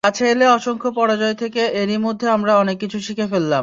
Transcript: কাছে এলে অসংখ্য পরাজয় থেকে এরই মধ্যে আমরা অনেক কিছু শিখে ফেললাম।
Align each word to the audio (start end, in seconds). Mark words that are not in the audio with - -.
কাছে 0.03 0.23
এলে 0.27 0.45
অসংখ্য 0.49 0.89
পরাজয় 0.91 1.35
থেকে 1.35 1.61
এরই 1.73 1.97
মধ্যে 1.97 2.25
আমরা 2.29 2.51
অনেক 2.57 2.77
কিছু 2.79 2.97
শিখে 2.99 3.25
ফেললাম। 3.27 3.59